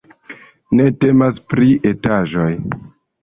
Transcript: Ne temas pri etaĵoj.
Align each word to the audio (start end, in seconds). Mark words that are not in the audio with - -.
Ne 0.77 0.87
temas 1.03 1.37
pri 1.53 1.69
etaĵoj. 1.91 2.49